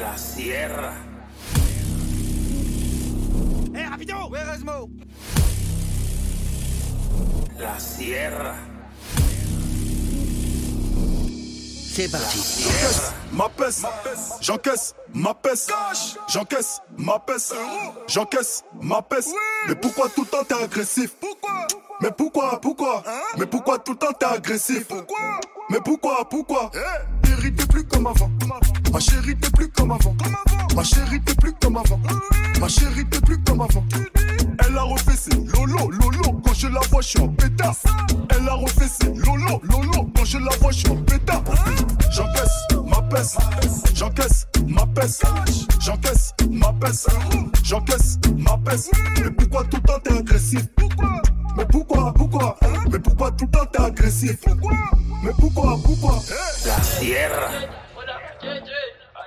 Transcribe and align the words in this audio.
La 0.00 0.16
Sierra. 0.16 0.94
Eh, 3.74 3.84
rapido! 3.84 4.30
Where 4.30 4.54
is 4.56 4.64
Mo? 4.64 4.88
La 7.58 7.78
Sierra. 7.78 8.54
C'est 11.92 12.10
parti. 12.10 12.38
Ma 13.32 13.50
peste, 13.50 13.84
j'encaisse 14.40 14.94
ma 15.12 15.34
peste, 15.34 15.70
j'encaisse 16.28 16.80
ma 16.96 17.18
peste, 17.18 17.54
j'encaisse 18.08 18.64
ma 18.80 19.02
peste. 19.02 19.34
Mais 19.68 19.74
pourquoi 19.74 20.08
tout 20.08 20.22
le 20.22 20.28
temps 20.28 20.44
t'es 20.48 20.54
agressif? 20.54 21.10
Pourquoi? 21.20 21.66
Mais 22.00 22.10
pourquoi, 22.10 22.58
pourquoi? 22.58 23.02
Mais 23.36 23.44
pourquoi 23.44 23.78
tout 23.78 23.92
le 23.92 23.98
temps 23.98 24.12
t'es 24.18 24.24
agressif? 24.24 24.86
Pourquoi? 24.88 25.40
Mais 25.68 25.80
pourquoi, 25.84 26.26
pourquoi? 26.26 26.70
Eh? 26.74 27.26
Chérie, 27.26 27.54
t'es 27.54 27.66
plus 27.66 27.84
comme 27.84 28.06
avant. 28.06 28.30
Ma 28.92 28.98
chérie, 28.98 29.36
t'es 29.36 29.50
plus 29.50 29.68
comme 29.68 29.92
avant. 29.92 30.16
Ma 30.74 30.82
chérie, 30.82 31.20
t'es 31.20 31.34
plus 31.34 31.52
comme 31.60 31.76
avant. 31.76 32.00
Ma 32.60 32.68
chérie, 32.68 33.06
t'es 33.08 33.20
plus 33.20 33.38
comme 33.44 33.60
avant. 33.60 33.84
Elle 34.66 34.76
a 34.76 34.82
refait 34.82 35.16
ses 35.16 35.30
lolo, 35.30 35.90
lolo. 35.90 36.40
Quand 36.44 36.54
je 36.54 36.66
la 36.66 36.80
vois, 36.90 37.00
je 37.00 37.08
suis 37.08 37.20
en 37.20 37.28
pétard. 37.28 37.74
Elle 38.30 38.48
a 38.48 38.54
refait 38.54 38.88
ses 38.88 39.12
lolo, 39.14 39.60
lolo. 39.62 40.10
Quand 40.16 40.24
je 40.24 40.38
la 40.38 40.56
vois, 40.60 40.72
je 40.72 40.78
suis 40.78 40.88
en 40.90 40.96
pétard. 40.96 41.42
J'encaisse 42.10 42.66
ma 42.84 43.02
peste. 43.02 43.38
J'encaisse 43.94 44.46
ma 44.66 44.86
peste. 44.86 45.24
J'encaisse 45.80 46.34
ma 46.50 46.72
peste. 46.72 47.08
J'encaisse 47.64 48.18
ma 48.36 48.56
peste. 48.58 48.90
Mais 49.22 49.30
pourquoi 49.30 49.64
tout 49.64 49.76
le 49.76 49.82
temps 49.82 50.00
t'es 50.02 50.18
agressif? 50.18 50.66
Pourquoi 50.76 51.22
Mais 51.56 51.64
pourquoi, 51.64 52.12
pourquoi? 52.14 52.56
Mais 52.90 52.98
pourquoi 52.98 53.30
tout 53.32 53.46
le 53.46 53.50
temps 53.50 53.66
t'es 53.66 53.82
agressif? 53.82 54.36
Pourquoi 54.42 54.72
Mais 55.22 55.32
pourquoi, 55.38 55.78
pourquoi? 55.84 56.18
La 56.66 56.82
Sierra. 56.82 57.50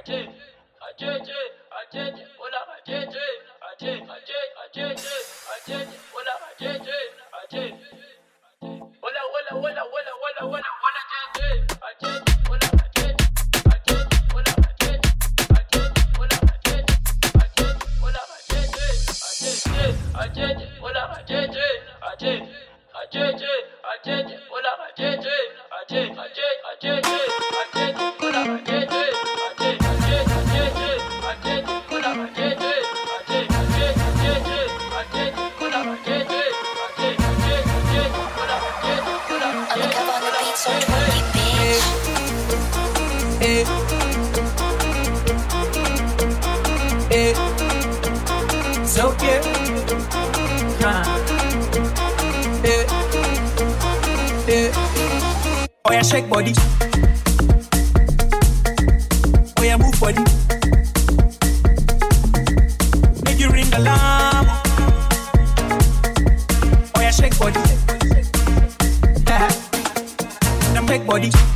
I 0.04 0.06
did, 0.06 0.28
I 0.28 0.92
did, 1.00 1.14
I 1.72 1.86
did, 1.92 2.12
I 2.12 2.36
did, 25.88 26.12
I 26.12 26.28
did, 26.34 26.92
I 26.94 27.00
did. 27.10 27.33
Eh. 54.54 54.72
Oh 55.86 55.92
yeah, 55.92 56.04
shake 56.04 56.30
body. 56.30 56.54
Oh 59.58 59.64
yeah, 59.64 59.78
move 59.78 60.00
body. 60.00 60.22
Make 63.26 63.40
you 63.40 63.50
ring 63.50 63.74
alarm. 63.74 64.46
Oh 66.94 67.02
yeah, 67.02 67.10
shake 67.10 67.34
body. 67.40 67.60
Now 70.76 70.86
take 70.86 71.08
body. 71.08 71.53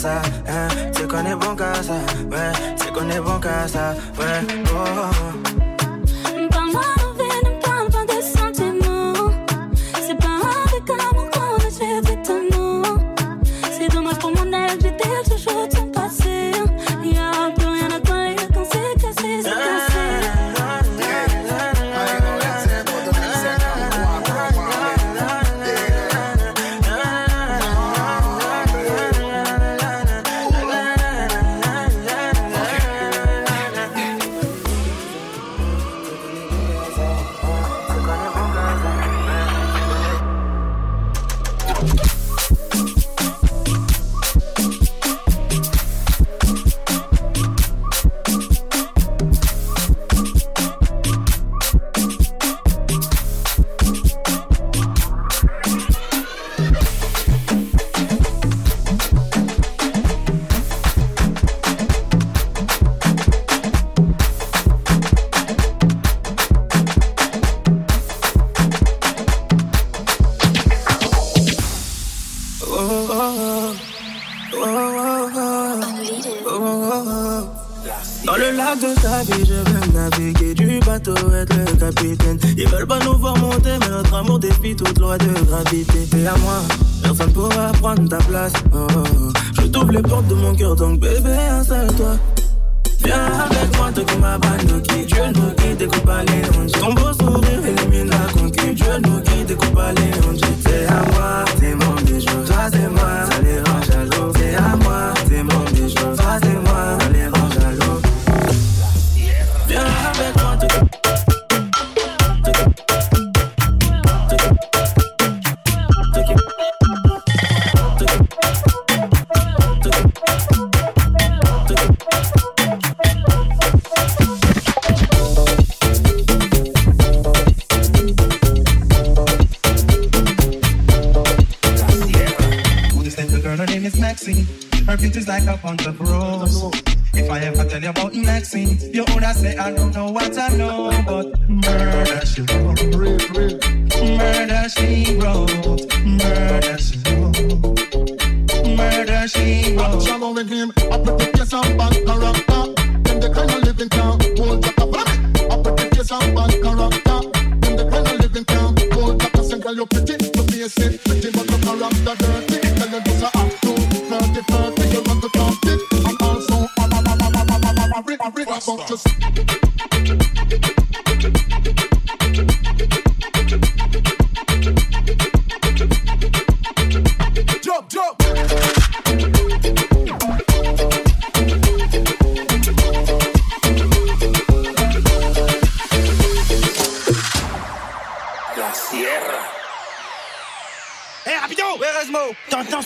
Ça, 0.00 0.22
hein, 0.48 0.68
c'est 0.92 1.06
qu'on 1.06 1.26
est 1.26 1.34
bon 1.34 1.54
qu'à 1.54 1.74
ça, 1.82 1.92
ouais, 2.32 2.52
c'est 2.76 2.90
qu'on 2.90 3.10
est 3.10 3.20
bon 3.20 3.38
qu'à 3.38 3.68
ça, 3.68 3.94
ouais, 4.18 4.40
oh. 4.72 5.69
Les 90.02 90.08
portes 90.08 90.28
de 90.28 90.34
mon 90.34 90.54
cœur, 90.54 90.76
donc 90.76 91.00
bébé, 91.00 91.30
installe-toi. 91.30 92.16
Viens 93.04 93.26
avec 93.26 93.76
moi, 93.76 93.90
toi 93.92 94.04
qui 94.04 94.18
m'as 94.18 94.38
bannoqué. 94.38 95.04
Dieu 95.04 95.22
nous 95.34 95.50
guide, 95.56 95.76
découpe 95.78 96.08
à 96.08 96.22
l'étranger. 96.24 96.74
Ton 96.80 96.92
beau 96.94 97.00
sourire 97.00 97.09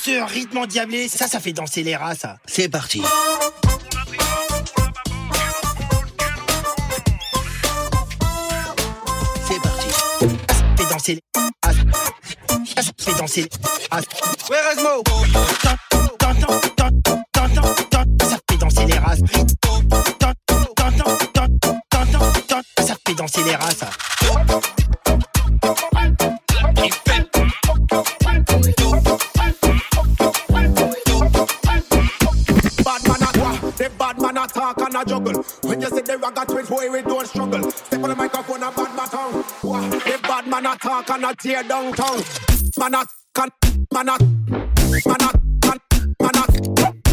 ce 0.05 0.23
rythme 0.23 0.59
endiablé 0.59 1.09
Ça, 1.09 1.27
ça 1.27 1.41
fait 1.41 1.53
danser 1.55 1.83
les 1.83 1.97
rats, 1.97 2.15
ça. 2.15 2.37
C'est 2.47 2.69
parti. 2.69 3.01
C'est 9.49 9.63
parti. 9.63 9.89
Ça 9.89 10.65
fait 10.77 10.93
danser 10.93 11.15
les 11.15 11.23
rats. 11.35 11.73
Ça, 12.77 12.83
fait 12.99 13.19
danser 13.19 13.43
les 13.43 13.49
rats. 13.91 14.01
Ouais, 14.51 14.57
Resmo 14.71 15.03
T'entends, 15.63 16.07
t'entends, 16.19 16.61
t'entends, 16.77 17.23
t'entends, 17.33 17.75
t'entends, 17.91 18.29
ça 18.29 18.39
fait 18.51 18.59
danser 18.59 18.85
les 18.85 18.99
rats. 18.99 19.17
T'entends, 19.17 20.03
t'entends, 20.19 20.35
t'entends, 20.77 21.17
t'entends, 21.33 22.33
t'entends, 22.49 22.87
ça 22.87 22.95
fait 23.07 23.15
danser 23.15 23.45
les 23.45 23.57
rats, 23.57 23.71
ça. 23.71 23.89
A 35.05 35.17
a 35.17 35.21
juggle. 35.21 35.43
When 35.63 35.81
you 35.81 35.89
see 35.89 36.01
the 36.01 36.19
ragga 36.19 36.47
twins, 36.47 36.69
boy, 36.69 36.91
we 36.91 37.03
don't 37.03 37.27
struggle. 37.27 37.71
Step 37.71 38.03
on 38.03 38.09
the 38.11 38.17
microphone 38.17 38.63
and 38.63 38.77
bad 38.77 38.97
man 38.97 39.09
tongue. 39.09 39.33
The 39.63 40.21
bad 40.23 40.47
man 40.47 40.67
a 40.67 40.77
talk 40.77 41.11
and 41.11 41.25
a 41.25 41.35
tear 41.35 41.63
down 41.63 41.93
tongue. 41.93 42.23
Man 42.79 42.95
a 42.95 43.07
can, 43.35 43.51
man 43.93 44.09
a, 44.09 44.19
man 44.19 45.23
a 45.23 45.33
can, 45.63 45.79
man 46.21 46.37
a, 46.37 46.45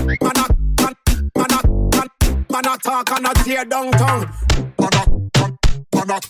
man 0.08 0.38
a 0.38 0.48
can, 0.78 0.96
man 1.36 1.52
a 1.52 1.62
can, 1.92 2.08
man 2.50 2.68
a 2.68 2.78
talk 2.78 3.12
and 3.12 3.28
a 3.28 3.34
tear 3.44 3.66
down 3.66 3.92
tongue. 3.92 4.30
Man 4.80 4.94
a, 4.94 5.04
man, 5.40 5.58
man 5.96 6.12
a, 6.12 6.22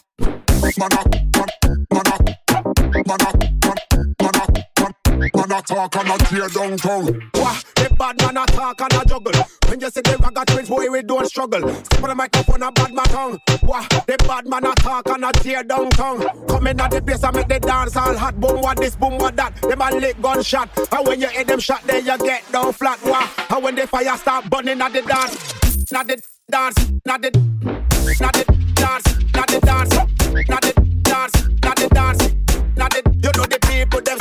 man 0.78 0.92
a, 0.92 1.02
man, 1.38 1.50
man 1.92 2.08
a, 2.08 2.24
man 3.08 3.22
a, 3.22 3.41
man 5.52 5.60
a 5.60 5.64
talk 5.64 5.96
and 5.98 6.10
a 6.10 6.18
tear 6.26 6.48
down 6.48 6.78
tongue. 6.78 7.22
Wah, 7.34 7.58
the 7.76 7.96
bad 7.98 8.22
man 8.22 8.38
a 8.38 8.46
talk 8.46 8.82
and 8.82 8.94
a 8.94 9.06
juggle. 9.06 9.44
When 9.68 9.80
you 9.80 9.90
see 9.90 10.02
the 10.02 10.12
ragga 10.12 10.46
twins, 10.46 10.70
boy, 10.70 10.90
we 10.90 11.02
don't 11.02 11.26
struggle. 11.26 11.74
Step 11.74 12.04
on 12.04 12.10
the 12.10 12.16
microphone 12.16 12.64
and 12.64 12.76
bad 12.76 12.94
man 12.94 13.06
tongue. 13.06 13.40
Wah, 13.64 13.86
the 14.08 14.16
bad 14.28 14.48
man 14.48 14.66
a 14.66 14.74
talk 14.76 15.10
and 15.10 15.26
a 15.26 15.32
tear 15.34 15.64
down 15.64 15.90
tongue. 15.90 16.26
Come 16.48 16.68
in 16.68 16.80
at 16.80 16.92
the 16.92 17.02
place 17.02 17.24
and 17.24 17.36
make 17.36 17.48
the 17.48 17.60
dance 17.60 17.96
all 17.96 18.16
hot. 18.16 18.40
Boom, 18.40 18.62
what 18.62 18.78
this, 18.78 18.96
boom, 18.96 19.18
what 19.18 19.36
that. 19.36 19.56
Them 19.62 19.82
a 19.82 19.92
lick 19.92 20.22
gunshot. 20.22 20.70
And 20.92 21.08
when 21.08 21.20
you 21.20 21.28
hit 21.28 21.48
them 21.48 21.60
shot, 21.60 21.84
then 21.84 22.06
you 22.06 22.18
get 22.18 22.50
down 22.52 22.72
flat. 22.74 23.00
Wah, 23.04 23.28
and 23.50 23.64
when 23.64 23.76
the 23.76 23.88
fire 23.88 24.18
start 24.18 24.50
burning 24.50 24.82
at 24.82 24.94
the 24.94 25.02
dance, 25.02 25.92
not 25.92 26.08
the 26.08 26.22
dance, 26.50 26.76
not 27.06 27.22
the, 27.22 27.32
not 28.22 28.34
the 28.34 28.46
dance, 28.76 29.06
not 29.34 29.48
the 29.48 29.60
dance, 29.60 29.96
not 30.48 30.62
the 30.62 30.74
dance, 31.04 31.34
not 31.64 31.76
the 31.76 31.90
dance, 31.90 32.78
not 32.78 32.92
the. 32.92 33.02
You 33.22 33.30
know 33.38 33.46
the 33.46 33.60
people 33.68 34.02
them 34.02 34.18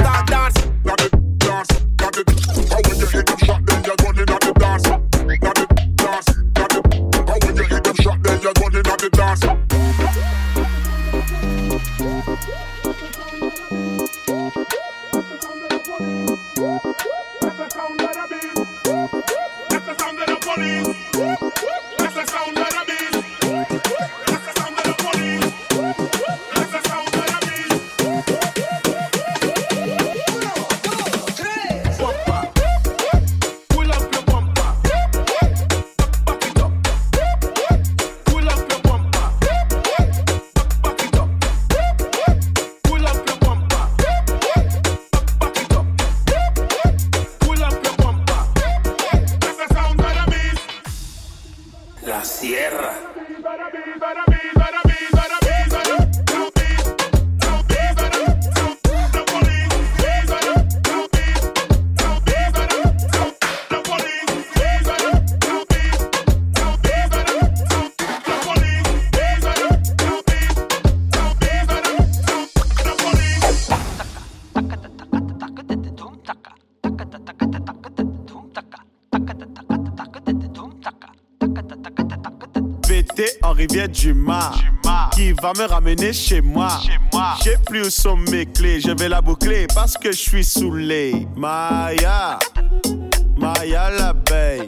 rivière 83.70 83.88
du 83.88 84.14
Mar. 84.14 84.54
Qui 85.12 85.32
va 85.32 85.52
me 85.56 85.64
ramener 85.66 86.12
chez 86.12 86.40
moi. 86.40 86.68
J'ai 87.44 87.56
plus 87.66 87.86
où 87.86 87.90
sont 87.90 88.16
mes 88.16 88.46
clés. 88.46 88.80
Je 88.80 88.90
vais 88.90 89.08
la 89.08 89.20
boucler 89.20 89.66
parce 89.74 89.96
que 89.96 90.12
je 90.12 90.16
suis 90.18 90.44
saoulé. 90.44 91.26
Maya, 91.36 92.38
Maya 93.36 93.90
l'abeille. 93.90 94.66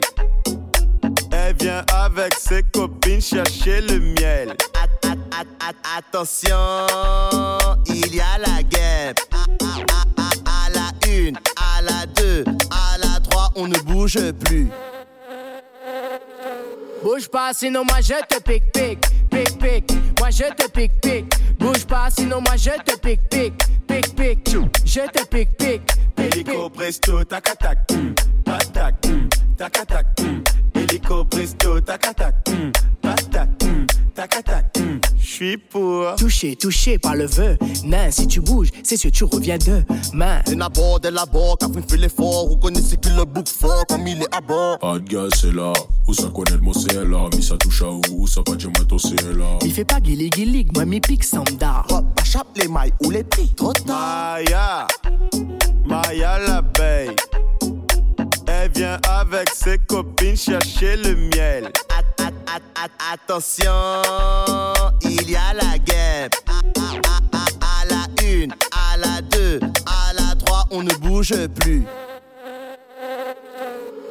Elle 1.31 1.55
vient 1.59 1.83
avec 1.93 2.33
ses 2.35 2.63
copines 2.63 3.21
chercher 3.21 3.81
le 3.81 3.99
miel. 3.99 4.55
At- 4.75 5.07
at- 5.07 5.17
at- 5.39 5.67
at- 5.69 5.97
attention, 5.97 6.87
il 7.87 8.15
y 8.15 8.19
a 8.19 8.37
la 8.39 8.61
à- 9.31 9.45
à- 10.17 10.65
à 10.65 10.69
la 10.69 11.09
une, 11.09 11.35
à 11.57 11.81
la 11.81 12.05
deux, 12.05 12.43
à 12.71 12.97
la 12.99 13.19
trois, 13.19 13.49
on 13.55 13.67
ne 13.67 13.77
bouge 13.79 14.19
plus. 14.45 14.69
Bouge 17.03 17.27
pas, 17.27 17.51
sinon 17.53 17.83
moi 17.83 17.99
je 17.99 18.13
te 18.13 18.41
pique, 18.41 18.71
pique, 18.71 19.05
pique, 19.29 19.59
pique. 19.59 19.91
Moi 20.19 20.29
je 20.29 20.45
te 20.53 20.69
pique, 20.71 21.01
pique. 21.01 21.35
Bouge 21.59 21.85
pas, 21.85 22.09
sinon 22.09 22.39
moi 22.39 22.55
je 22.55 22.69
te 22.69 22.97
pique, 22.97 23.19
pique, 23.29 23.61
pique, 23.85 24.15
pique. 24.15 24.57
Je 24.85 25.01
te 25.01 25.25
pique, 25.25 25.49
pique, 25.57 25.81
pique, 26.15 26.49
presto, 26.73 27.23
tac 27.25 27.43
tac, 27.59 27.87
tac 28.45 28.71
tac, 28.71 29.01
tac 29.57 29.87
tac. 29.87 30.05
Hélico 30.73 31.25
presto, 31.25 31.81
tac 31.81 32.01
tac, 32.15 32.35
tac 33.01 33.29
tac, 33.29 33.49
tac 34.15 34.43
tac, 34.45 34.65
suis 35.43 35.57
pour. 35.57 36.15
Touché, 36.15 36.55
touché 36.55 36.97
par 36.97 37.15
le 37.15 37.25
vœu. 37.25 37.57
Nain, 37.83 38.11
si 38.11 38.27
tu 38.27 38.39
bouges, 38.39 38.69
c'est 38.83 38.97
sûr 38.97 39.11
tu 39.11 39.23
reviens 39.23 39.57
demain. 39.57 40.41
C'est 40.45 40.61
à 40.61 40.69
bord 40.69 40.99
de 40.99 41.09
la 41.09 41.25
bord, 41.25 41.57
Catherine 41.57 41.83
fait 41.87 41.97
l'effort. 41.97 42.47
Vous 42.49 42.57
connaissez 42.57 42.97
qu'il 42.97 43.15
le 43.15 43.25
bouc 43.25 43.47
fort 43.47 43.85
comme 43.87 44.07
il 44.07 44.21
est 44.21 44.35
à 44.35 44.41
bord. 44.41 44.79
Pas 44.79 44.99
de 44.99 45.07
gaz, 45.07 45.31
c'est 45.39 45.53
là. 45.53 45.73
Où 46.07 46.13
ça 46.13 46.27
connaît 46.33 46.57
le 46.57 46.61
mot, 46.61 46.73
c'est 46.73 46.93
là. 46.93 47.29
Mais 47.33 47.41
ça 47.41 47.57
touche 47.57 47.81
à 47.81 47.89
où, 47.89 48.01
où 48.11 48.27
ça 48.27 48.41
va 48.47 48.55
dire 48.55 48.69
moi, 48.69 48.99
c'est 48.99 49.21
là. 49.35 49.57
Il 49.63 49.73
fait 49.73 49.85
pas 49.85 49.99
guili 49.99 50.29
guili, 50.29 50.65
moi 50.73 50.85
mi 50.85 50.99
pique 50.99 51.23
samda. 51.23 51.83
Hop, 51.89 52.05
achape 52.21 52.47
les 52.55 52.67
mailles 52.67 52.93
ou 53.03 53.09
les 53.09 53.23
prix. 53.23 53.53
Trop 53.55 53.73
tard. 53.73 54.39
Maya, 54.43 54.87
Maya 55.85 56.39
l'abeille. 56.39 57.15
Vient 58.75 58.99
avec 59.07 59.49
ses 59.49 59.77
copines 59.77 60.35
chercher 60.35 60.95
le 60.97 61.15
miel. 61.15 61.71
attention, 63.11 63.71
il 65.01 65.29
y 65.29 65.35
a 65.35 65.53
la 65.53 65.77
guerre. 65.77 66.29
À, 66.47 67.85
la 67.85 68.23
une, 68.23 68.53
à 68.71 68.97
la 68.97 69.21
deux, 69.21 69.59
à 69.85 70.13
la 70.13 70.35
trois, 70.35 70.65
on 70.71 70.81
ne 70.81 70.93
bouge 70.95 71.33
plus. 71.59 71.83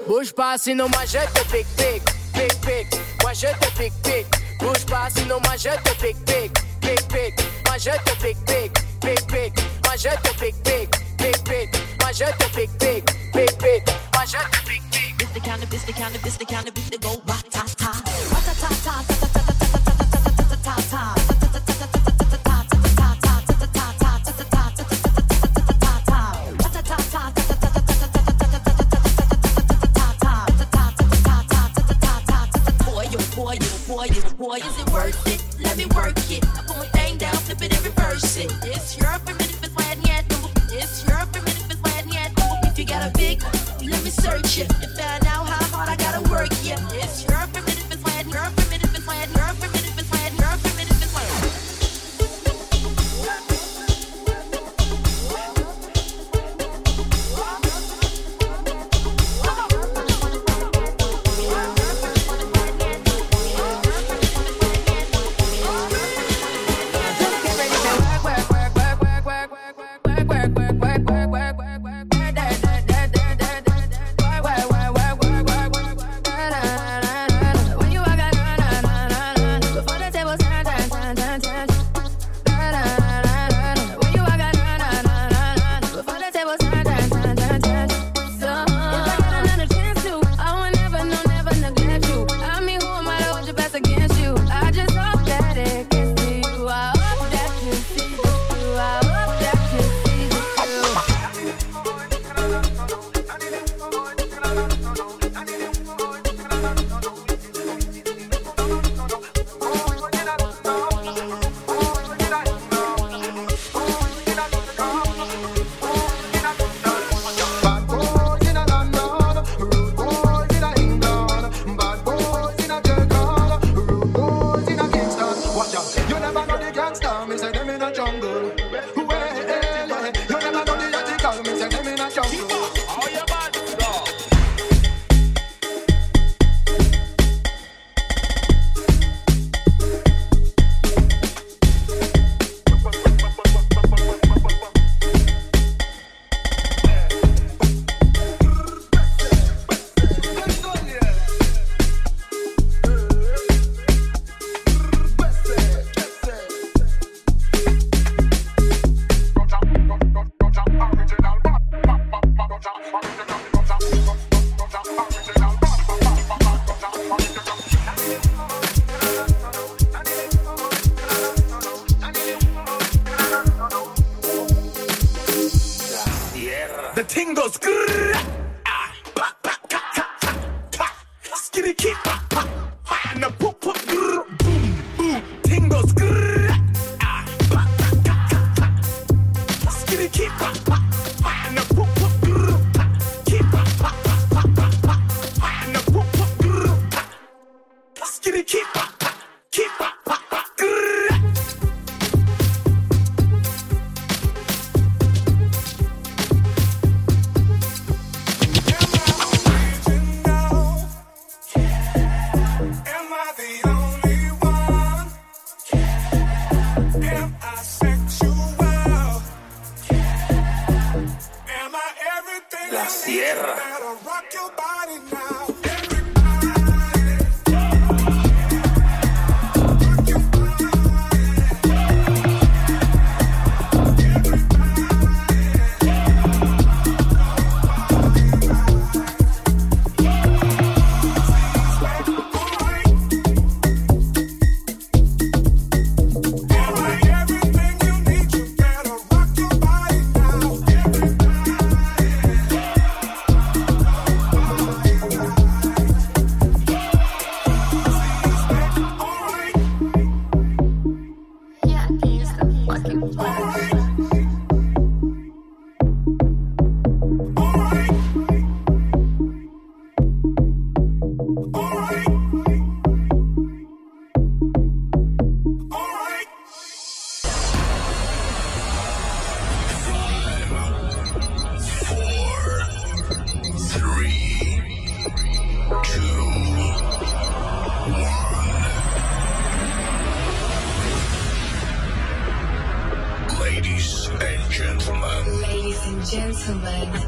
Bouge 0.07 0.33
pas, 0.33 0.57
sinon 0.59 0.89
moi 0.89 1.03
je 1.07 1.19
te 1.19 1.45
pique, 1.51 1.67
pique, 1.77 2.05
pique, 2.33 2.61
pique. 2.61 3.01
Moi 3.23 3.33
je 3.33 3.47
te 3.47 3.79
pique, 3.79 3.93
pique. 4.03 4.27
Bouge 4.59 4.87
pas, 4.87 5.09
sinon 5.15 5.39
moi 5.45 5.55
je 5.57 5.71
te 5.71 5.91
pique, 6.01 6.25
pique, 6.25 6.53
pique, 6.81 7.09
pique. 7.09 7.47
Moi 7.67 7.79
je 7.79 7.91
te 7.91 8.23
pique, 8.23 8.45
pique, 8.47 8.73
pique, 9.01 9.27
pique. 9.27 9.65
Moi 9.85 9.97
je 9.97 10.09
te 10.09 10.35
pique, 10.39 10.63
pique, 10.63 10.91
pique, 11.19 11.45
pique. 11.45 11.83
Moi 12.01 12.13
je 12.13 12.25
te 12.25 12.57
pique, 12.57 12.79
pique, 12.79 13.05
pique, 13.33 13.59
pique. 13.59 14.02
project. 14.23 15.19
This 15.19 15.31
the 15.31 15.41
cannabis, 15.41 15.85
the 15.85 15.93
cannabis, 15.93 16.37
the 16.37 16.45
cannabis, 16.45 16.91
the 16.91 16.99
go 16.99 17.17
ta 17.51 17.65
ta. 17.77 17.93
Ta 18.05 18.41
ta 18.47 18.69
ta 18.85 19.05
ta. 19.07 19.12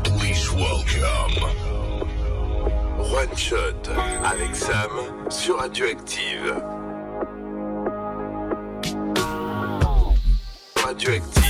Please 0.02 0.50
welcome 0.52 1.34
One 2.98 3.36
Shot 3.36 3.88
avec 4.24 4.56
Sam 4.56 4.90
sur 5.30 5.58
Radioactive. 5.58 6.62
Radioactive. 10.76 11.43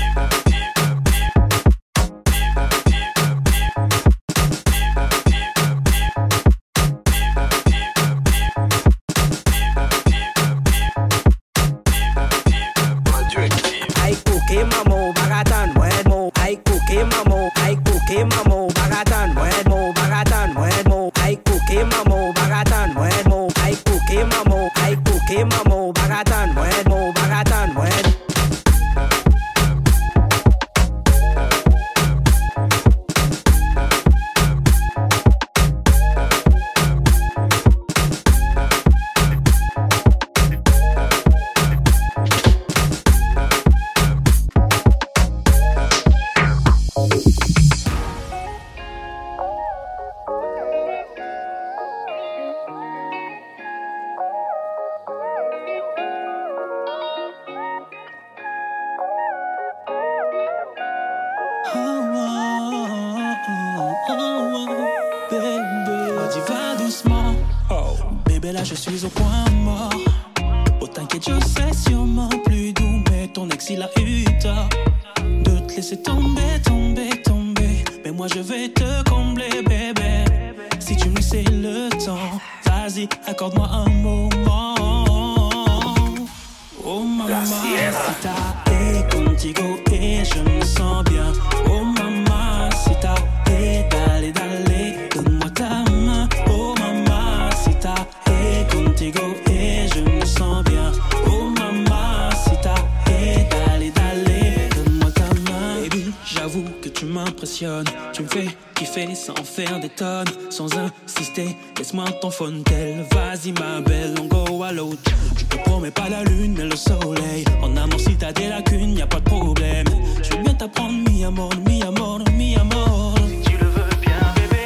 Tu 107.58 108.22
me 108.22 108.28
fais 108.28 108.46
kiffer 108.74 109.14
sans 109.14 109.34
faire 109.44 109.78
des 109.78 109.88
tonnes, 109.88 110.26
sans 110.50 110.68
insister. 110.76 111.56
Laisse-moi 111.78 112.04
ton 112.20 112.30
phone 112.30 112.64
tel. 112.64 113.06
Vas-y, 113.12 113.52
ma 113.52 113.80
belle, 113.80 114.14
on 114.20 114.24
go 114.24 114.64
à 114.64 114.72
l'autre. 114.72 114.98
Je 115.36 115.44
te 115.44 115.56
promets 115.58 115.92
pas 115.92 116.08
la 116.08 116.24
lune, 116.24 116.54
mais 116.58 116.64
le 116.64 116.74
soleil. 116.74 117.44
En 117.62 117.76
amour, 117.76 118.00
si 118.00 118.16
t'as 118.16 118.32
des 118.32 118.48
lacunes, 118.48 118.96
y 118.96 119.02
a 119.02 119.06
pas 119.06 119.20
de 119.20 119.24
problème. 119.24 119.86
Je 120.22 120.36
veux 120.36 120.42
bien 120.42 120.54
t'apprendre 120.54 120.94
mi 121.08 121.24
amor, 121.24 121.50
mi 121.64 121.82
amor, 121.82 122.20
mi 122.32 122.56
amor. 122.56 123.14
Si 123.28 123.50
tu 123.50 123.56
le 123.56 123.66
veux 123.66 123.96
bien, 124.00 124.18
bébé. 124.34 124.64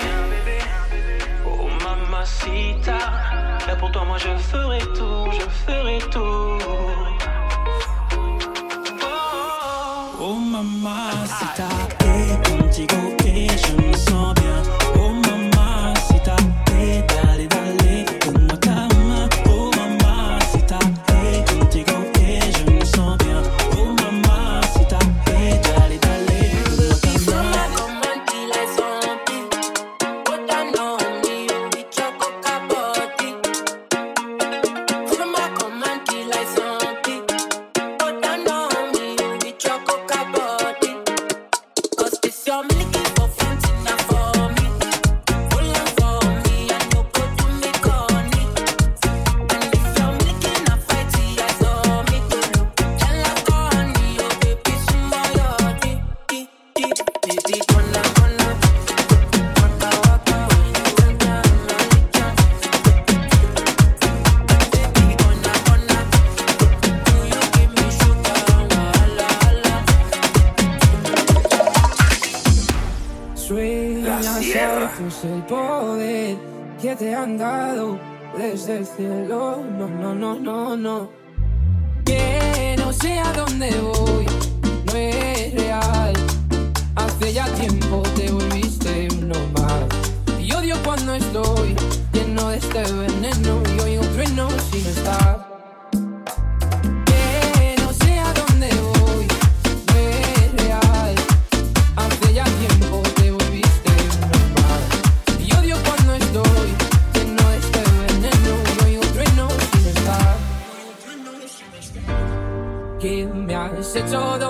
Oh, 1.44 1.68
mamacita. 1.84 2.98
Là 3.66 3.76
pour 3.76 3.92
toi, 3.92 4.04
moi 4.06 4.16
je 4.16 4.34
ferai 4.50 4.78
tout, 4.96 5.30
je 5.32 5.46
ferai 5.66 5.98
tout. 6.10 6.97
chico. 12.78 13.17
El 78.70 78.86
cielo. 78.86 79.62
No, 79.78 79.88
no, 79.88 80.14
no, 80.14 80.34
no, 80.38 80.76
no. 80.76 81.10
Que 82.04 82.76
no 82.78 82.92
sé 82.92 83.18
a 83.18 83.32
dónde 83.32 83.70
voy, 83.80 84.26
no 84.86 84.92
es 84.94 85.54
real. 85.54 86.12
Hace 86.94 87.32
ya 87.32 87.46
tiempo 87.54 88.02
te 88.14 88.30
volviste 88.30 89.08
uno 89.20 89.34
más. 89.54 90.40
Y 90.40 90.52
odio 90.52 90.76
cuando 90.84 91.14
estoy 91.14 91.74
lleno 92.12 92.50
de 92.50 92.58
este 92.58 92.82
veneno 92.92 93.62
y 93.76 93.80
oigo 93.80 94.04
trueno 94.14 94.48
sin 94.70 94.86
estar. 94.86 95.37
Que 95.37 95.37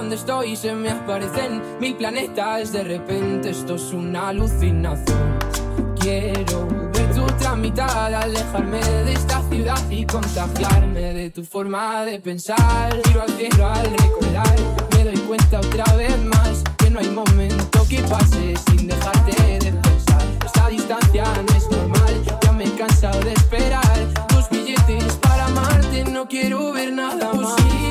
¿Dónde 0.09 0.23
estoy? 0.23 0.57
Se 0.57 0.73
me 0.75 0.89
aparecen 0.89 1.61
mil 1.81 1.95
planetas. 1.95 2.73
De 2.73 2.83
repente 2.83 3.51
esto 3.51 3.75
es 3.75 3.93
una 3.93 4.29
alucinación. 4.29 5.39
Quiero 6.01 6.67
ver 6.95 7.15
tu 7.15 7.25
otra 7.25 7.55
mitad, 7.55 8.15
alejarme 8.15 8.81
de 8.81 9.13
esta 9.13 9.43
ciudad 9.51 9.91
y 9.91 10.07
contagiarme 10.07 11.13
de 11.13 11.29
tu 11.29 11.45
forma 11.45 12.07
de 12.07 12.21
pensar. 12.21 12.99
Tiro 13.03 13.21
al 13.21 13.29
cielo 13.37 13.67
al 13.67 13.85
recordar, 13.85 14.57
me 14.97 15.05
doy 15.05 15.19
cuenta 15.27 15.61
otra 15.61 15.85
vez 15.97 16.19
más 16.25 16.65
que 16.79 16.89
no 16.89 17.01
hay 17.01 17.11
momento 17.11 17.87
que 17.87 18.01
pase 18.05 18.55
sin 18.71 18.87
dejarte 18.87 19.59
de 19.59 19.73
pensar. 19.73 20.23
Esta 20.43 20.69
distancia 20.71 21.25
no 21.25 21.55
es 21.55 21.71
normal, 21.71 22.39
ya 22.43 22.53
me 22.53 22.65
he 22.65 22.71
cansado 22.77 23.21
de 23.21 23.35
esperar. 23.35 23.99
Tus 24.29 24.49
billetes 24.49 25.17
para 25.17 25.45
amarte, 25.45 26.05
no 26.05 26.27
quiero 26.27 26.73
ver 26.73 26.95
nada 26.95 27.35
más. 27.35 27.88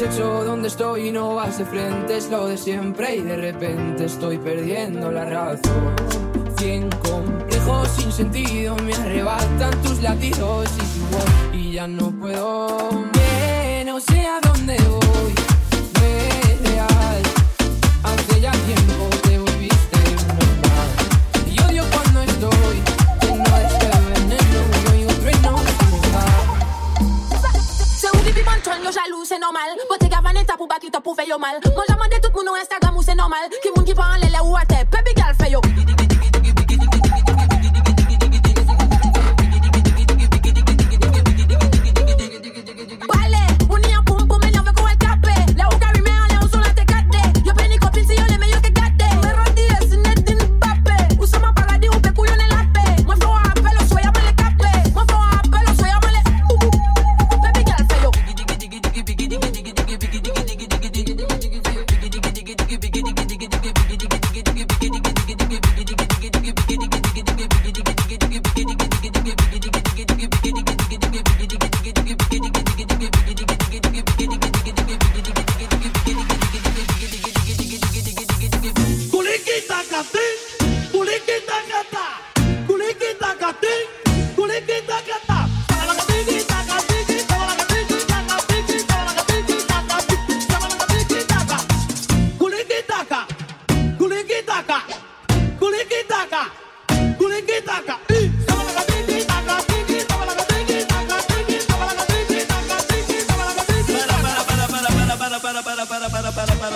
Hecho? 0.00 0.44
dónde 0.44 0.68
estoy 0.68 1.08
y 1.08 1.12
no 1.12 1.36
vas 1.36 1.58
de 1.58 1.64
frente, 1.64 2.16
es 2.16 2.28
lo 2.28 2.48
de 2.48 2.56
siempre 2.56 3.16
y 3.16 3.22
de 3.22 3.36
repente 3.36 4.06
estoy 4.06 4.38
perdiendo 4.38 5.10
la 5.10 5.24
razón. 5.24 5.94
Cien 6.56 6.88
complejos 7.08 7.88
sin 7.96 8.10
sentido 8.10 8.74
me 8.76 8.92
arrebatan 8.94 9.82
tus 9.82 10.00
latidos 10.02 10.68
y 10.76 11.54
tu 11.54 11.58
y 11.58 11.72
ya 11.72 11.86
no 11.86 12.10
puedo. 12.10 12.88
Que 13.12 13.84
no 13.86 14.00
sé 14.00 14.26
a 14.26 14.40
dónde 14.40 14.76
voy, 14.88 15.03
normal. 29.44 29.76
Bote 29.88 30.08
gavan 30.08 30.40
eta 30.40 30.56
pou 30.60 30.66
baki 30.70 30.90
to 30.90 31.00
pou 31.04 31.14
mal. 31.38 31.60
Mon 31.76 31.90
jaman 31.90 32.08
de 32.08 32.20
tout 32.20 32.32
moun 32.32 32.48
ou 32.48 32.56
normal. 33.14 33.50
Ki 33.62 33.74
moun 33.76 33.84
ki 33.84 33.94
pa 34.00 34.14
ou 34.44 34.56
ate, 34.56 34.84
gal 35.20 35.93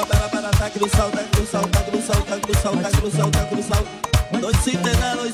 para 0.07 0.29
para 0.29 0.29
para 0.29 0.51
tá 0.51 0.71
cruzado, 0.71 1.11
tá 1.11 1.25
cruzado, 1.25 1.69
tá 1.69 1.81
cruzado, 1.83 2.23
tá 2.23 2.39
cruzado, 2.39 2.83
tá 2.83 2.91
cruzado, 2.91 3.31
tá 3.31 3.45
cruzado. 3.47 3.87
Não 4.41 4.63
se 4.63 4.77
entenda, 4.77 5.15
não 5.17 5.28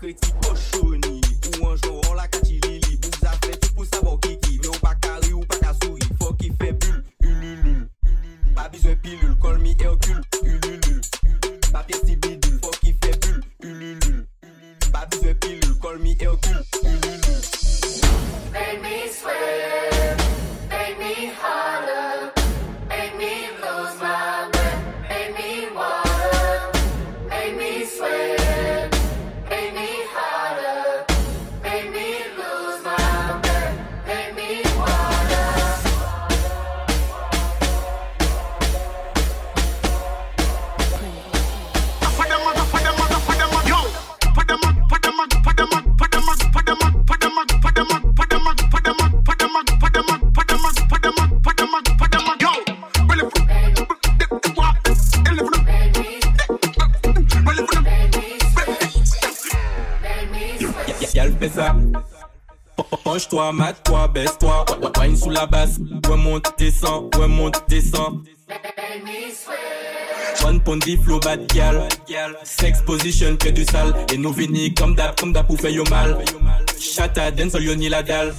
que 0.00 0.14
te 0.14 0.28
apaixone. 0.28 1.20
O 1.60 1.70
anjo 1.70 1.87
Y'a 61.28 61.36
fait 61.36 61.54
ça. 61.54 61.76
Penche-toi, 63.04 63.52
mate-toi, 63.52 64.08
baisse-toi. 64.08 64.64
Wine 64.98 65.16
sous 65.16 65.30
la 65.30 65.46
basse. 65.46 65.78
Ouais, 66.08 66.16
monte, 66.16 66.54
descend. 66.58 67.14
Ouais, 67.16 67.28
monte, 67.28 67.62
descend. 67.68 68.24
One 70.44 70.60
pondi 70.60 70.96
flow 70.96 71.18
bad 71.20 71.46
gal. 71.52 71.88
Sex 72.44 72.80
position 72.82 73.36
que 73.36 73.50
du 73.50 73.64
sale. 73.64 73.94
Et 74.12 74.16
nous 74.16 74.32
vini 74.32 74.72
comme 74.72 74.94
d'hab, 74.94 75.18
comme 75.18 75.32
d'hab 75.32 75.46
pour 75.46 75.60
faire 75.60 75.70
yo 75.70 75.84
mal. 75.90 76.16
Chata, 76.80 77.30
dance, 77.30 77.52
sol, 77.52 77.62
yoni 77.62 77.88
la 77.88 78.02
dalle. 78.02 78.34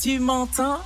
Tu 0.00 0.20
m'entends? 0.20 0.78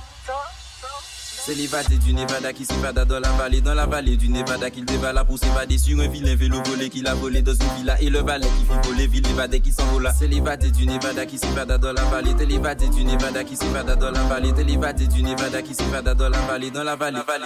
Célibataire 1.45 1.99
du 1.99 2.13
Nevada 2.13 2.53
qui 2.53 2.63
s'évada 2.63 3.03
dans 3.03 3.19
la 3.19 3.29
vallée, 3.31 3.59
dans 3.59 3.73
la 3.73 3.85
vallée 3.85 4.15
du 4.15 4.29
Nevada 4.29 4.69
qu'il 4.69 4.85
dévala 4.85 5.25
pour 5.25 5.37
s'évader 5.37 5.77
sur 5.77 5.99
un 5.99 6.07
vilain 6.07 6.35
vélo 6.35 6.63
volé 6.63 6.89
qu'il 6.89 7.05
a 7.05 7.13
volé 7.15 7.41
dans 7.41 7.51
une 7.53 7.77
villa 7.77 7.99
et 8.01 8.09
le 8.09 8.19
valet 8.19 8.47
qui 8.47 8.63
fit 8.63 8.89
voler 8.89 9.07
ville 9.07 9.27
évadé 9.27 9.59
qui 9.59 9.73
s'envola. 9.73 10.13
Célibataire 10.13 10.71
du 10.71 10.85
Nevada 10.85 11.25
qui 11.25 11.37
s'évada 11.37 11.77
dans 11.77 11.91
la 11.91 12.03
vallée, 12.05 12.33
célibataire 12.37 12.89
du 12.91 13.03
Nevada 13.03 13.43
qui 13.43 13.57
s'évada 13.57 13.97
dans 13.97 14.11
la 14.11 14.23
vallée, 14.23 14.53
célibataire 14.55 15.07
du 15.09 15.21
Nevada 15.21 15.61
qui 15.61 15.75
s'évada 15.75 16.13
dans 16.13 16.29
la 16.29 16.37
vallée, 16.39 16.71
dans 16.71 16.83
la 16.83 16.95
vallée, 16.95 17.19
vallée, 17.27 17.45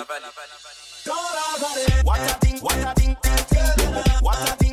What 2.06 2.20
a 2.20 2.38
thing, 2.40 2.60
what 2.62 2.76
a 2.76 2.94
thing, 2.94 3.16
what 4.22 4.36
a 4.38 4.56
thing, 4.58 4.67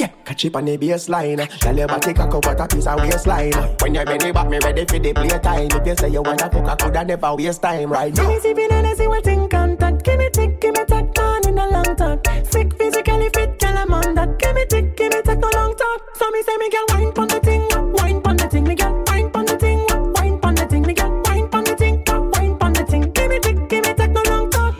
Yeah, 0.00 0.08
catch 0.24 0.46
it 0.46 0.56
on 0.56 0.64
the 0.64 0.78
baseline. 0.78 1.46
Tell 1.58 1.76
your 1.76 1.86
body 1.86 2.14
cock 2.14 2.32
up 2.32 2.46
what 2.46 2.58
a 2.58 2.66
piece 2.66 2.86
of 2.86 2.98
waistline. 3.00 3.52
When 3.82 3.94
you 3.94 4.02
bend 4.02 4.22
it 4.22 4.32
back, 4.32 4.48
me 4.48 4.58
ready 4.64 4.86
for 4.86 4.98
the 4.98 5.12
playtime. 5.12 5.68
If 5.70 5.86
you 5.86 5.94
say 5.94 6.08
you 6.08 6.22
wanna 6.22 6.48
fuck, 6.50 6.68
I 6.68 6.76
coulda 6.76 7.04
never 7.04 7.34
waste 7.34 7.60
time 7.60 7.92
right 7.92 8.14
now. 8.16 8.26
me 8.26 8.40
sipping 8.40 8.72
and 8.72 8.86
I 8.86 8.94
see 8.94 9.06
what 9.06 9.26
in 9.26 9.46
contact. 9.46 10.02
Give 10.02 10.18
me 10.18 10.30
tick, 10.32 10.58
give 10.58 10.74
me 10.74 10.84
tack, 10.86 11.18
on 11.18 11.46
in 11.46 11.58
a 11.58 11.68
long 11.68 11.96
talk. 11.96 12.26
Sick 12.50 12.74
physically 12.78 13.28
fit, 13.34 13.58
tell 13.58 13.76
I'm 13.76 13.92
on 13.92 14.14
that. 14.14 14.38
Give 14.38 14.54
me 14.54 14.64
tick, 14.70 14.96
give 14.96 15.12
me 15.12 15.20
tack, 15.20 15.38
no 15.38 15.50
long 15.52 15.76
talk. 15.76 16.00
So 16.14 16.30
me 16.30 16.42
say 16.44 16.56
me 16.56 16.70
girl 16.70 16.86
wine 16.88 17.12
pon 17.12 17.28
the 17.28 17.40
thing, 17.40 17.68
wine 17.92 18.22
pon 18.22 18.36
the 18.38 18.48
thing, 18.48 18.64
me 18.64 18.74
girl 18.76 19.04
wine 19.06 19.30
pon 19.30 19.44
the 19.44 19.58
thing, 19.58 19.86
wine 20.14 20.40
pon 20.40 20.54
the 20.54 20.66
thing, 20.66 20.82
me 20.82 20.94
girl 20.94 21.22
wine 21.26 21.46
pon 21.50 21.64
the 21.64 21.76
thing, 21.76 22.02
wine 22.32 22.58
pon 22.58 22.72
the 22.72 22.84
thing. 22.86 23.02
Give 23.12 23.28
me 23.28 23.38
tick, 23.40 23.68
give 23.68 23.84
me 23.84 23.92
tack, 23.92 24.10
no 24.12 24.22
long 24.22 24.48
talk. 24.48 24.74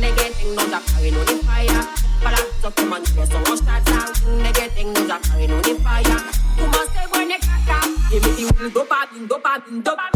Negating 0.00 0.54
no 0.56 0.70
da 0.70 0.80
carry 0.80 1.10
no 1.10 1.22
the 1.22 1.26
fire. 1.26 1.35
Para 1.35 1.35
so 2.66 2.72
come 2.72 2.92
and 2.94 3.06
on 5.52 5.62
the 5.62 5.78
fire. 5.84 6.02
You 6.58 6.66
must 6.66 6.92
say 6.92 7.06
when. 7.12 7.28
Give 8.10 8.22
me 8.24 8.44
the. 9.84 10.15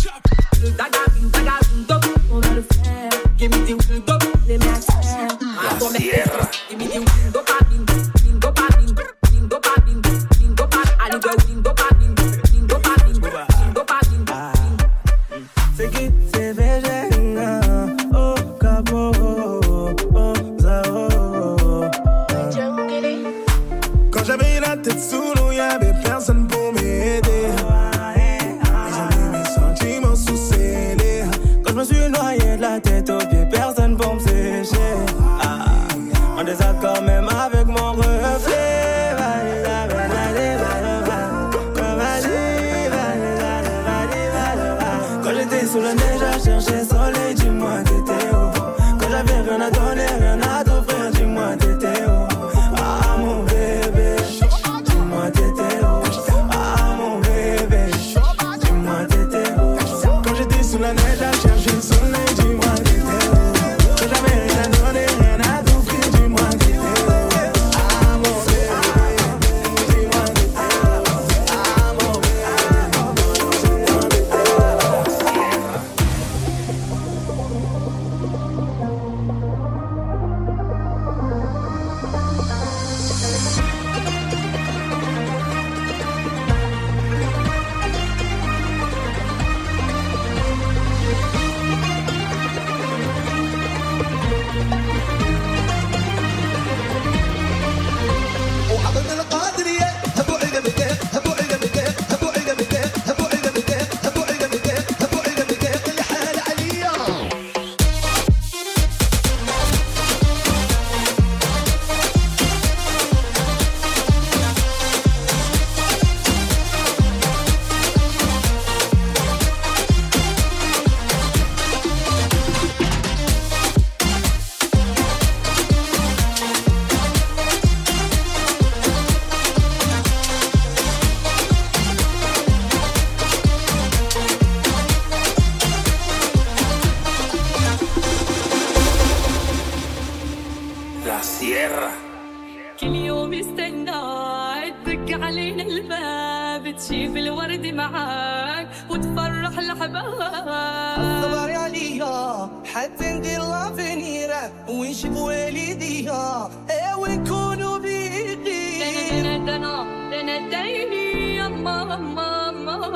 معاك 147.89 148.69
وتفرح 148.91 149.59
الحباب 149.59 151.23
صبري 151.23 151.55
عليا 151.55 152.49
حتى 152.75 153.13
ندير 153.13 153.41
لافينير 153.41 154.31
ونشوف 154.69 155.17
والديا 155.17 156.49
إيه 156.71 156.95
ونكونوا 156.95 157.79
بيقي 157.79 159.23
دنا 159.23 159.37
دنا 159.39 159.85
دنا 160.11 160.39
ديني 160.51 161.37
يا 161.37 161.49
ماما 161.49 161.97
ماما 161.97 162.91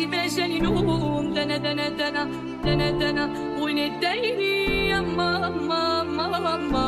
تباشل 0.00 0.62
نوم 0.62 1.34
دنا 1.34 1.56
دنا 1.56 1.88
دنا 1.88 2.24
دنا 2.64 2.90
دنا 2.90 3.24
ونديني 3.60 4.90
يما 4.90 5.48
ما 5.48 6.02
ما 6.02 6.56
ما 6.56 6.86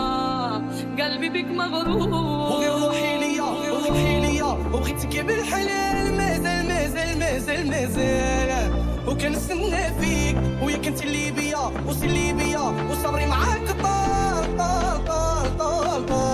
قلبي 0.98 1.28
بك 1.28 1.48
مغروم 1.50 2.12
وغي 2.12 2.68
روحي 2.68 3.18
ليا 3.18 3.44
روحي 3.70 4.20
ليا. 4.20 4.44
وبغيتك 4.44 5.24
بالحلال 5.26 6.16
مازال 6.16 6.68
مازال 6.68 7.18
مازال 7.18 7.70
مازال. 7.70 8.72
وكنسنى 9.08 10.00
فيك 10.00 10.36
وياك 10.62 10.86
انت 10.86 11.02
اللي 11.02 11.30
بيا 11.30 11.64
وصلي 11.88 12.32
بيا 12.32 12.64
وصبري 12.90 13.26
معاك. 13.26 13.68
طال 13.82 14.56
طال 14.58 15.04
طال 15.04 15.56
طال, 15.58 16.06
طال. 16.06 16.31